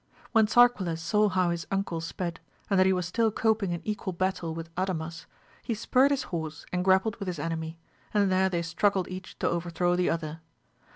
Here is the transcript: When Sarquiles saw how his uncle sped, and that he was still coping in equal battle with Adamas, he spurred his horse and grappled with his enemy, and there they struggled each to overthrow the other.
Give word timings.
When 0.31 0.47
Sarquiles 0.47 0.97
saw 0.99 1.29
how 1.29 1.51
his 1.51 1.67
uncle 1.69 2.01
sped, 2.01 2.39
and 2.71 2.79
that 2.79 2.87
he 2.87 2.91
was 2.91 3.05
still 3.05 3.29
coping 3.31 3.71
in 3.71 3.83
equal 3.85 4.13
battle 4.13 4.55
with 4.55 4.73
Adamas, 4.73 5.27
he 5.61 5.75
spurred 5.75 6.09
his 6.09 6.23
horse 6.33 6.65
and 6.73 6.83
grappled 6.83 7.17
with 7.17 7.27
his 7.27 7.37
enemy, 7.37 7.77
and 8.11 8.31
there 8.31 8.49
they 8.49 8.63
struggled 8.63 9.07
each 9.09 9.37
to 9.37 9.47
overthrow 9.47 9.95
the 9.95 10.09
other. 10.09 10.41